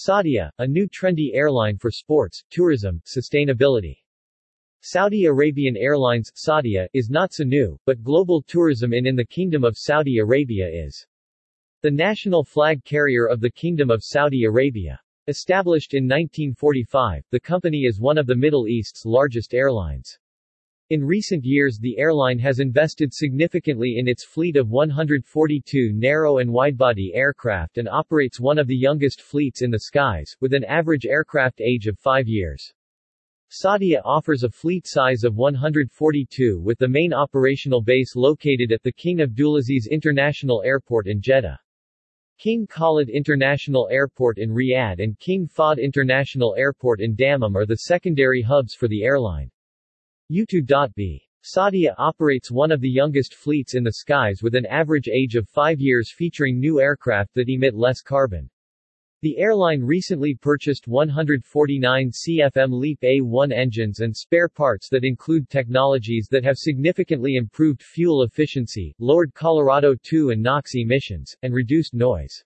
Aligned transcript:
Saudia, 0.00 0.50
a 0.56 0.66
new 0.66 0.88
trendy 0.88 1.34
airline 1.34 1.76
for 1.76 1.90
sports, 1.90 2.42
tourism, 2.48 3.02
sustainability. 3.04 3.98
Saudi 4.80 5.26
Arabian 5.26 5.76
Airlines, 5.76 6.32
Saudia, 6.34 6.88
is 6.94 7.10
not 7.10 7.34
so 7.34 7.44
new, 7.44 7.78
but 7.84 8.02
global 8.02 8.40
tourism 8.40 8.94
in 8.94 9.06
in 9.06 9.14
the 9.14 9.26
Kingdom 9.26 9.62
of 9.62 9.76
Saudi 9.76 10.16
Arabia 10.16 10.66
is. 10.66 11.06
The 11.82 11.90
national 11.90 12.44
flag 12.44 12.82
carrier 12.82 13.26
of 13.26 13.40
the 13.40 13.50
Kingdom 13.50 13.90
of 13.90 14.02
Saudi 14.02 14.44
Arabia. 14.44 14.98
Established 15.28 15.92
in 15.92 16.04
1945, 16.04 17.22
the 17.30 17.38
company 17.38 17.82
is 17.84 18.00
one 18.00 18.16
of 18.16 18.26
the 18.26 18.34
Middle 18.34 18.68
East's 18.68 19.04
largest 19.04 19.52
airlines. 19.52 20.18
In 20.90 21.04
recent 21.04 21.44
years 21.44 21.78
the 21.78 21.96
airline 21.98 22.40
has 22.40 22.58
invested 22.58 23.14
significantly 23.14 23.98
in 23.98 24.08
its 24.08 24.24
fleet 24.24 24.56
of 24.56 24.70
142 24.70 25.92
narrow 25.94 26.38
and 26.38 26.50
widebody 26.50 27.14
aircraft 27.14 27.78
and 27.78 27.88
operates 27.88 28.40
one 28.40 28.58
of 28.58 28.66
the 28.66 28.76
youngest 28.76 29.22
fleets 29.22 29.62
in 29.62 29.70
the 29.70 29.78
skies, 29.78 30.34
with 30.40 30.52
an 30.52 30.64
average 30.64 31.06
aircraft 31.06 31.60
age 31.60 31.86
of 31.86 31.96
five 31.96 32.26
years. 32.26 32.74
Saudia 33.52 34.00
offers 34.04 34.42
a 34.42 34.50
fleet 34.50 34.84
size 34.84 35.22
of 35.22 35.36
142 35.36 36.60
with 36.60 36.76
the 36.80 36.88
main 36.88 37.12
operational 37.12 37.80
base 37.80 38.16
located 38.16 38.72
at 38.72 38.82
the 38.82 38.90
King 38.90 39.18
Abdulaziz 39.18 39.88
International 39.88 40.60
Airport 40.64 41.06
in 41.06 41.20
Jeddah. 41.22 41.60
King 42.36 42.66
Khalid 42.66 43.10
International 43.10 43.88
Airport 43.92 44.38
in 44.38 44.50
Riyadh 44.50 44.98
and 44.98 45.16
King 45.20 45.46
Fahd 45.46 45.80
International 45.80 46.56
Airport 46.58 47.00
in 47.00 47.14
Dammam 47.14 47.54
are 47.54 47.64
the 47.64 47.82
secondary 47.86 48.42
hubs 48.42 48.74
for 48.74 48.88
the 48.88 49.04
airline. 49.04 49.52
U2.B. 50.30 51.20
Saudia 51.42 51.92
operates 51.98 52.52
one 52.52 52.70
of 52.70 52.80
the 52.80 52.88
youngest 52.88 53.34
fleets 53.34 53.74
in 53.74 53.82
the 53.82 53.94
skies 53.94 54.44
with 54.44 54.54
an 54.54 54.64
average 54.66 55.08
age 55.08 55.34
of 55.34 55.48
five 55.48 55.80
years 55.80 56.12
featuring 56.16 56.60
new 56.60 56.80
aircraft 56.80 57.34
that 57.34 57.48
emit 57.48 57.74
less 57.74 58.00
carbon. 58.00 58.48
The 59.22 59.36
airline 59.38 59.82
recently 59.82 60.34
purchased 60.34 60.86
149 60.86 62.10
CFM 62.10 62.70
LEAP 62.70 63.00
A1 63.00 63.52
engines 63.52 64.00
and 64.00 64.16
spare 64.16 64.48
parts 64.48 64.88
that 64.90 65.04
include 65.04 65.50
technologies 65.50 66.28
that 66.30 66.44
have 66.44 66.56
significantly 66.56 67.34
improved 67.34 67.82
fuel 67.82 68.22
efficiency, 68.22 68.94
lowered 68.98 69.34
Colorado 69.34 69.94
2 70.02 70.30
and 70.30 70.40
NOx 70.40 70.70
emissions, 70.74 71.36
and 71.42 71.52
reduced 71.52 71.92
noise. 71.92 72.44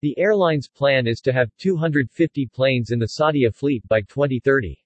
The 0.00 0.16
airline's 0.16 0.68
plan 0.68 1.06
is 1.06 1.20
to 1.22 1.32
have 1.32 1.50
250 1.58 2.46
planes 2.54 2.92
in 2.92 2.98
the 2.98 3.10
Saudia 3.18 3.52
fleet 3.54 3.86
by 3.88 4.00
2030. 4.02 4.79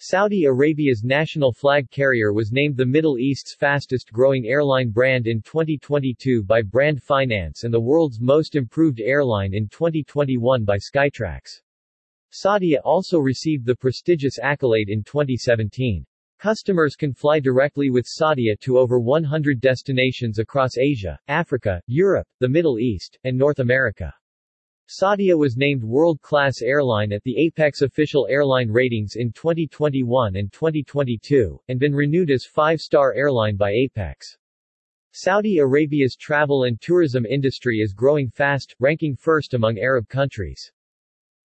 Saudi 0.00 0.44
Arabia's 0.44 1.02
national 1.02 1.52
flag 1.52 1.90
carrier 1.90 2.32
was 2.32 2.52
named 2.52 2.76
the 2.76 2.86
Middle 2.86 3.18
East's 3.18 3.56
fastest-growing 3.56 4.46
airline 4.46 4.90
brand 4.90 5.26
in 5.26 5.42
2022 5.42 6.44
by 6.44 6.62
Brand 6.62 7.02
Finance 7.02 7.64
and 7.64 7.74
the 7.74 7.80
world's 7.80 8.20
most 8.20 8.54
improved 8.54 9.00
airline 9.00 9.52
in 9.52 9.66
2021 9.66 10.64
by 10.64 10.76
Skytrax. 10.76 11.62
Saudia 12.30 12.78
also 12.84 13.18
received 13.18 13.66
the 13.66 13.74
prestigious 13.74 14.38
accolade 14.38 14.88
in 14.88 15.02
2017. 15.02 16.06
Customers 16.38 16.94
can 16.94 17.12
fly 17.12 17.40
directly 17.40 17.90
with 17.90 18.06
Saudia 18.06 18.56
to 18.60 18.78
over 18.78 19.00
100 19.00 19.60
destinations 19.60 20.38
across 20.38 20.78
Asia, 20.78 21.18
Africa, 21.26 21.82
Europe, 21.88 22.28
the 22.38 22.48
Middle 22.48 22.78
East, 22.78 23.18
and 23.24 23.36
North 23.36 23.58
America. 23.58 24.14
Saudia 24.90 25.36
was 25.36 25.58
named 25.58 25.84
world-class 25.84 26.62
airline 26.62 27.12
at 27.12 27.22
the 27.22 27.36
Apex 27.36 27.82
official 27.82 28.26
airline 28.30 28.70
ratings 28.70 29.16
in 29.16 29.30
2021 29.32 30.36
and 30.36 30.50
2022, 30.50 31.60
and 31.68 31.78
been 31.78 31.94
renewed 31.94 32.30
as 32.30 32.46
five-star 32.46 33.12
airline 33.12 33.54
by 33.54 33.70
Apex. 33.70 34.38
Saudi 35.10 35.58
Arabia's 35.58 36.16
travel 36.16 36.64
and 36.64 36.80
tourism 36.80 37.26
industry 37.26 37.80
is 37.80 37.92
growing 37.92 38.30
fast, 38.30 38.74
ranking 38.78 39.14
first 39.14 39.52
among 39.52 39.78
Arab 39.78 40.08
countries. 40.08 40.72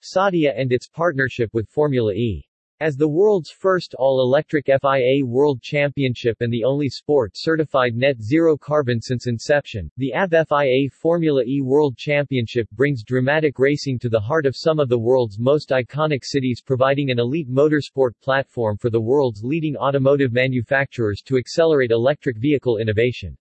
Saudia 0.01 0.53
and 0.55 0.71
its 0.71 0.87
partnership 0.87 1.49
with 1.53 1.67
Formula 1.67 2.13
E 2.13 2.47
as 2.83 2.97
the 2.97 3.07
world's 3.07 3.49
first 3.49 3.95
all-electric 3.97 4.65
FIA 4.65 5.25
World 5.25 5.61
Championship 5.61 6.35
and 6.41 6.51
the 6.51 6.65
only 6.65 6.89
sport-certified 6.89 7.95
net 7.95 8.21
zero 8.21 8.57
carbon 8.57 8.99
since 8.99 9.25
inception, 9.25 9.89
the 9.95 10.11
ABB 10.11 10.45
FIA 10.49 10.89
Formula 10.91 11.43
E 11.43 11.61
World 11.61 11.95
Championship 11.95 12.69
brings 12.71 13.01
dramatic 13.01 13.57
racing 13.57 13.99
to 13.99 14.09
the 14.09 14.19
heart 14.19 14.45
of 14.45 14.57
some 14.57 14.81
of 14.81 14.89
the 14.89 14.99
world's 14.99 15.39
most 15.39 15.69
iconic 15.69 16.25
cities 16.25 16.61
providing 16.61 17.09
an 17.09 17.19
elite 17.19 17.49
motorsport 17.49 18.11
platform 18.21 18.75
for 18.75 18.89
the 18.89 18.99
world's 18.99 19.45
leading 19.45 19.77
automotive 19.77 20.33
manufacturers 20.33 21.21
to 21.21 21.37
accelerate 21.37 21.91
electric 21.91 22.37
vehicle 22.37 22.79
innovation. 22.79 23.37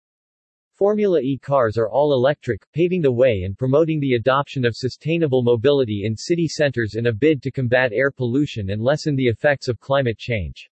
Formula 0.82 1.20
E 1.20 1.38
cars 1.38 1.78
are 1.78 1.88
all 1.88 2.12
electric, 2.12 2.66
paving 2.72 3.02
the 3.02 3.12
way 3.12 3.42
and 3.44 3.56
promoting 3.56 4.00
the 4.00 4.14
adoption 4.14 4.64
of 4.64 4.74
sustainable 4.74 5.40
mobility 5.40 6.02
in 6.06 6.16
city 6.16 6.48
centers 6.48 6.96
in 6.96 7.06
a 7.06 7.12
bid 7.12 7.40
to 7.44 7.52
combat 7.52 7.92
air 7.92 8.10
pollution 8.10 8.70
and 8.70 8.82
lessen 8.82 9.14
the 9.14 9.28
effects 9.28 9.68
of 9.68 9.78
climate 9.78 10.18
change. 10.18 10.68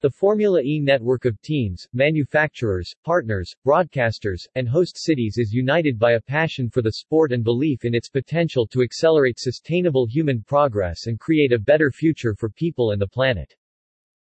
The 0.00 0.12
Formula 0.12 0.62
E 0.62 0.78
network 0.78 1.24
of 1.24 1.42
teams, 1.42 1.88
manufacturers, 1.92 2.94
partners, 3.04 3.52
broadcasters, 3.66 4.46
and 4.54 4.68
host 4.68 4.96
cities 4.96 5.38
is 5.38 5.52
united 5.52 5.98
by 5.98 6.12
a 6.12 6.20
passion 6.20 6.70
for 6.70 6.80
the 6.80 6.92
sport 6.92 7.32
and 7.32 7.42
belief 7.42 7.84
in 7.84 7.96
its 7.96 8.08
potential 8.08 8.64
to 8.68 8.82
accelerate 8.82 9.40
sustainable 9.40 10.06
human 10.06 10.44
progress 10.44 11.08
and 11.08 11.18
create 11.18 11.52
a 11.52 11.58
better 11.58 11.90
future 11.90 12.36
for 12.36 12.48
people 12.48 12.92
and 12.92 13.02
the 13.02 13.08
planet. 13.08 13.52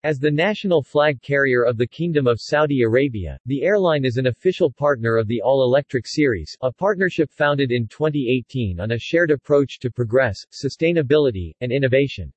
As 0.04 0.18
the 0.18 0.32
national 0.32 0.82
flag 0.82 1.22
carrier 1.22 1.62
of 1.62 1.76
the 1.76 1.86
Kingdom 1.86 2.26
of 2.26 2.40
Saudi 2.40 2.82
Arabia, 2.82 3.38
the 3.46 3.62
airline 3.62 4.04
is 4.04 4.16
an 4.16 4.26
official 4.26 4.68
partner 4.68 5.16
of 5.16 5.28
the 5.28 5.40
All-Electric 5.40 6.08
Series, 6.08 6.56
a 6.60 6.72
partnership 6.72 7.30
founded 7.30 7.70
in 7.70 7.86
2018 7.86 8.80
on 8.80 8.90
a 8.90 8.98
shared 8.98 9.30
approach 9.30 9.78
to 9.78 9.92
progress, 9.92 10.44
sustainability, 10.50 11.52
and 11.60 11.70
innovation. 11.70 12.32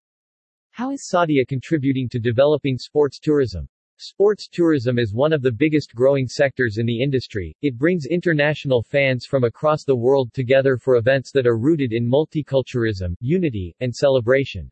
How 0.74 0.92
is 0.92 1.10
Saudia 1.12 1.44
contributing 1.48 2.08
to 2.10 2.20
developing 2.20 2.78
sports 2.78 3.18
tourism? 3.18 3.68
Sports 3.98 4.48
tourism 4.48 5.00
is 5.00 5.16
one 5.16 5.34
of 5.34 5.42
the 5.42 5.52
biggest 5.52 5.96
growing 5.96 6.28
sectors 6.28 6.78
in 6.78 6.86
the 6.86 7.02
industry. 7.02 7.58
It 7.64 7.80
brings 7.80 8.06
international 8.06 8.84
fans 8.84 9.26
from 9.26 9.44
across 9.44 9.84
the 9.84 9.96
world 9.96 10.32
together 10.34 10.78
for 10.78 10.98
events 10.98 11.32
that 11.32 11.48
are 11.48 11.58
rooted 11.58 11.94
in 11.94 12.08
multiculturalism, 12.08 13.16
unity, 13.22 13.76
and 13.80 13.92
celebration. 13.92 14.70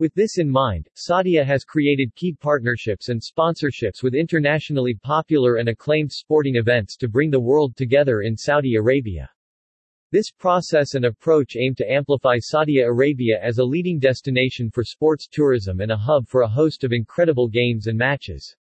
With 0.00 0.14
this 0.14 0.38
in 0.38 0.48
mind, 0.48 0.88
Saudia 0.94 1.44
has 1.44 1.64
created 1.64 2.14
key 2.14 2.32
partnerships 2.32 3.08
and 3.08 3.20
sponsorships 3.20 4.00
with 4.00 4.14
internationally 4.14 4.94
popular 4.94 5.56
and 5.56 5.68
acclaimed 5.68 6.12
sporting 6.12 6.54
events 6.54 6.96
to 6.98 7.08
bring 7.08 7.30
the 7.30 7.40
world 7.40 7.74
together 7.74 8.20
in 8.20 8.36
Saudi 8.36 8.76
Arabia. 8.76 9.28
This 10.12 10.30
process 10.30 10.94
and 10.94 11.04
approach 11.04 11.56
aim 11.56 11.74
to 11.74 11.90
amplify 11.90 12.36
Saudi 12.38 12.78
Arabia 12.78 13.40
as 13.42 13.58
a 13.58 13.64
leading 13.64 13.98
destination 13.98 14.70
for 14.70 14.84
sports 14.84 15.26
tourism 15.26 15.80
and 15.80 15.90
a 15.90 15.96
hub 15.96 16.28
for 16.28 16.42
a 16.42 16.48
host 16.48 16.84
of 16.84 16.92
incredible 16.92 17.48
games 17.48 17.88
and 17.88 17.98
matches. 17.98 18.54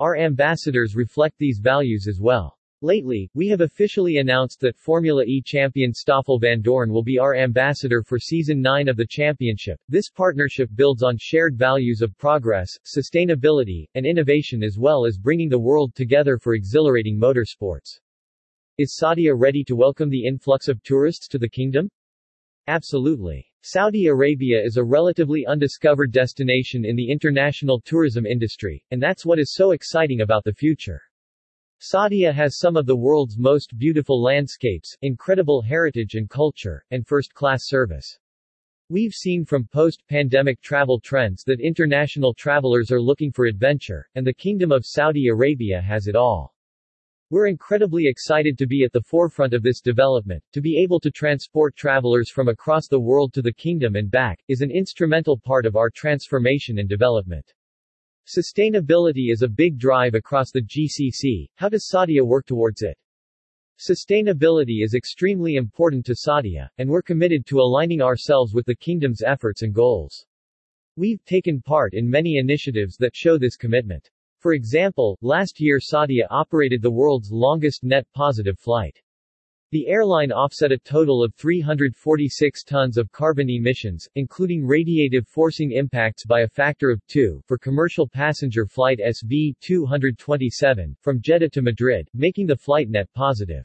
Our 0.00 0.16
ambassadors 0.16 0.96
reflect 0.96 1.36
these 1.38 1.60
values 1.62 2.06
as 2.08 2.20
well. 2.22 2.58
Lately, 2.84 3.30
we 3.32 3.48
have 3.48 3.62
officially 3.62 4.18
announced 4.18 4.60
that 4.60 4.76
Formula 4.76 5.24
E 5.24 5.40
champion 5.42 5.94
Stoffel 5.94 6.38
Vandoorne 6.38 6.90
will 6.90 7.02
be 7.02 7.18
our 7.18 7.34
ambassador 7.34 8.02
for 8.02 8.18
Season 8.18 8.60
9 8.60 8.88
of 8.88 8.98
the 8.98 9.06
championship. 9.08 9.80
This 9.88 10.10
partnership 10.10 10.68
builds 10.74 11.02
on 11.02 11.16
shared 11.18 11.56
values 11.56 12.02
of 12.02 12.14
progress, 12.18 12.68
sustainability, 12.84 13.86
and 13.94 14.04
innovation 14.04 14.62
as 14.62 14.76
well 14.78 15.06
as 15.06 15.16
bringing 15.16 15.48
the 15.48 15.58
world 15.58 15.94
together 15.94 16.36
for 16.36 16.52
exhilarating 16.52 17.18
motorsports. 17.18 18.00
Is 18.76 19.00
Saudia 19.00 19.32
ready 19.34 19.64
to 19.64 19.76
welcome 19.76 20.10
the 20.10 20.26
influx 20.26 20.68
of 20.68 20.82
tourists 20.82 21.26
to 21.28 21.38
the 21.38 21.48
kingdom? 21.48 21.88
Absolutely. 22.66 23.50
Saudi 23.62 24.08
Arabia 24.08 24.62
is 24.62 24.76
a 24.76 24.84
relatively 24.84 25.46
undiscovered 25.46 26.12
destination 26.12 26.84
in 26.84 26.96
the 26.96 27.10
international 27.10 27.80
tourism 27.80 28.26
industry, 28.26 28.84
and 28.90 29.02
that's 29.02 29.24
what 29.24 29.38
is 29.38 29.54
so 29.54 29.70
exciting 29.70 30.20
about 30.20 30.44
the 30.44 30.52
future. 30.52 31.00
Saudia 31.80 32.32
has 32.32 32.58
some 32.58 32.76
of 32.76 32.86
the 32.86 32.96
world's 32.96 33.36
most 33.36 33.76
beautiful 33.76 34.22
landscapes, 34.22 34.96
incredible 35.02 35.60
heritage 35.60 36.14
and 36.14 36.30
culture, 36.30 36.84
and 36.90 37.06
first-class 37.06 37.66
service. 37.66 38.18
We've 38.88 39.12
seen 39.12 39.44
from 39.44 39.66
post-pandemic 39.66 40.60
travel 40.60 41.00
trends 41.00 41.42
that 41.44 41.60
international 41.60 42.34
travelers 42.34 42.90
are 42.90 43.00
looking 43.00 43.32
for 43.32 43.46
adventure, 43.46 44.08
and 44.14 44.26
the 44.26 44.32
Kingdom 44.32 44.72
of 44.72 44.86
Saudi 44.86 45.28
Arabia 45.28 45.80
has 45.80 46.06
it 46.06 46.16
all. 46.16 46.54
We're 47.30 47.48
incredibly 47.48 48.06
excited 48.06 48.56
to 48.58 48.66
be 48.66 48.84
at 48.84 48.92
the 48.92 49.02
forefront 49.02 49.54
of 49.54 49.62
this 49.62 49.80
development. 49.80 50.44
To 50.52 50.60
be 50.60 50.78
able 50.82 51.00
to 51.00 51.10
transport 51.10 51.74
travelers 51.74 52.30
from 52.30 52.48
across 52.48 52.86
the 52.86 53.00
world 53.00 53.32
to 53.32 53.42
the 53.42 53.52
kingdom 53.52 53.96
and 53.96 54.10
back, 54.10 54.38
is 54.48 54.60
an 54.60 54.70
instrumental 54.70 55.38
part 55.38 55.66
of 55.66 55.74
our 55.76 55.90
transformation 55.90 56.78
and 56.78 56.88
development. 56.88 57.52
Sustainability 58.26 59.30
is 59.30 59.42
a 59.42 59.48
big 59.48 59.76
drive 59.76 60.14
across 60.14 60.50
the 60.50 60.62
GCC, 60.62 61.46
how 61.56 61.68
does 61.68 61.90
Saudia 61.92 62.26
work 62.26 62.46
towards 62.46 62.80
it? 62.80 62.96
Sustainability 63.78 64.82
is 64.82 64.94
extremely 64.94 65.56
important 65.56 66.06
to 66.06 66.14
Saudia, 66.14 66.70
and 66.78 66.88
we're 66.88 67.02
committed 67.02 67.44
to 67.44 67.60
aligning 67.60 68.00
ourselves 68.00 68.54
with 68.54 68.64
the 68.64 68.76
kingdom's 68.76 69.20
efforts 69.20 69.60
and 69.60 69.74
goals. 69.74 70.24
We've 70.96 71.22
taken 71.26 71.60
part 71.60 71.92
in 71.92 72.08
many 72.08 72.38
initiatives 72.38 72.96
that 72.96 73.14
show 73.14 73.36
this 73.36 73.58
commitment. 73.58 74.08
For 74.38 74.54
example, 74.54 75.18
last 75.20 75.60
year 75.60 75.78
Saudia 75.78 76.26
operated 76.30 76.80
the 76.80 76.90
world's 76.90 77.30
longest 77.30 77.84
net 77.84 78.06
positive 78.14 78.58
flight. 78.58 79.02
The 79.74 79.88
airline 79.88 80.30
offset 80.30 80.70
a 80.70 80.78
total 80.78 81.20
of 81.24 81.34
346 81.34 82.62
tons 82.62 82.96
of 82.96 83.10
carbon 83.10 83.50
emissions, 83.50 84.08
including 84.14 84.62
radiative 84.62 85.26
forcing 85.26 85.72
impacts 85.72 86.24
by 86.24 86.42
a 86.42 86.48
factor 86.48 86.90
of 86.90 87.04
2, 87.08 87.42
for 87.44 87.58
commercial 87.58 88.06
passenger 88.06 88.66
flight 88.66 89.00
SV-227, 89.04 90.94
from 91.00 91.20
Jeddah 91.20 91.48
to 91.48 91.60
Madrid, 91.60 92.08
making 92.14 92.46
the 92.46 92.54
flight 92.54 92.88
net 92.88 93.12
positive. 93.14 93.64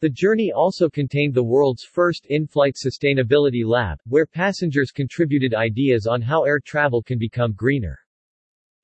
The 0.00 0.10
journey 0.10 0.50
also 0.50 0.88
contained 0.88 1.34
the 1.34 1.44
world's 1.44 1.84
first 1.84 2.26
in-flight 2.26 2.74
sustainability 2.74 3.64
lab, 3.64 4.00
where 4.08 4.26
passengers 4.26 4.90
contributed 4.90 5.54
ideas 5.54 6.08
on 6.08 6.20
how 6.20 6.42
air 6.42 6.58
travel 6.58 7.04
can 7.04 7.20
become 7.20 7.52
greener. 7.52 8.00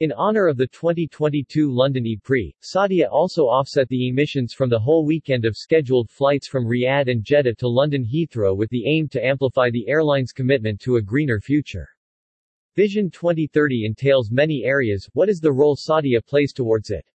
In 0.01 0.13
honor 0.13 0.47
of 0.47 0.59
the 0.59 0.67
2022 0.67 1.73
London 1.73 2.05
E-Prix, 2.05 2.55
Saudia 2.61 3.09
also 3.11 3.45
offset 3.45 3.89
the 3.89 4.09
emissions 4.09 4.53
from 4.53 4.69
the 4.69 4.79
whole 4.79 5.07
weekend 5.07 5.47
of 5.47 5.57
scheduled 5.57 6.11
flights 6.11 6.47
from 6.47 6.67
Riyadh 6.67 7.11
and 7.11 7.25
Jeddah 7.25 7.55
to 7.55 7.67
London 7.67 8.05
Heathrow 8.05 8.55
with 8.55 8.69
the 8.69 8.85
aim 8.87 9.09
to 9.09 9.25
amplify 9.25 9.71
the 9.71 9.89
airline's 9.89 10.33
commitment 10.33 10.83
to 10.83 10.97
a 10.97 11.03
greener 11.03 11.41
future. 11.41 11.89
Vision 12.75 13.11
2030 13.11 13.87
entails 13.87 14.31
many 14.31 14.65
areas, 14.65 15.09
what 15.15 15.31
is 15.31 15.41
the 15.41 15.51
role 15.51 15.77
Saudia 15.77 16.23
plays 16.23 16.53
towards 16.53 16.91
it? 16.91 17.07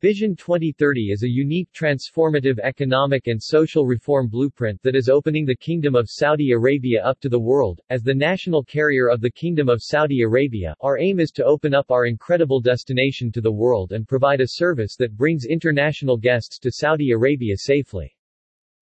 Vision 0.00 0.36
2030 0.36 1.10
is 1.10 1.24
a 1.24 1.28
unique 1.28 1.68
transformative 1.72 2.60
economic 2.60 3.26
and 3.26 3.42
social 3.42 3.84
reform 3.84 4.28
blueprint 4.28 4.80
that 4.84 4.94
is 4.94 5.08
opening 5.08 5.44
the 5.44 5.56
Kingdom 5.56 5.96
of 5.96 6.08
Saudi 6.08 6.52
Arabia 6.52 7.02
up 7.02 7.18
to 7.18 7.28
the 7.28 7.40
world. 7.40 7.80
As 7.90 8.04
the 8.04 8.14
national 8.14 8.62
carrier 8.62 9.08
of 9.08 9.20
the 9.20 9.32
Kingdom 9.32 9.68
of 9.68 9.82
Saudi 9.82 10.22
Arabia, 10.22 10.76
our 10.82 11.00
aim 11.00 11.18
is 11.18 11.32
to 11.32 11.44
open 11.44 11.74
up 11.74 11.90
our 11.90 12.06
incredible 12.06 12.60
destination 12.60 13.32
to 13.32 13.40
the 13.40 13.50
world 13.50 13.90
and 13.90 14.06
provide 14.06 14.40
a 14.40 14.46
service 14.46 14.94
that 15.00 15.16
brings 15.16 15.46
international 15.46 16.16
guests 16.16 16.60
to 16.60 16.70
Saudi 16.70 17.10
Arabia 17.10 17.56
safely. 17.56 18.16